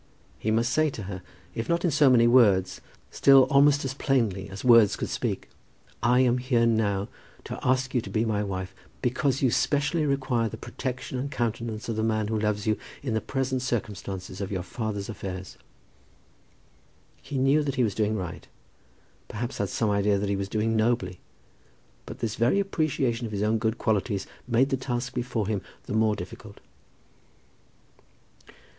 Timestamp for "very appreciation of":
22.37-23.31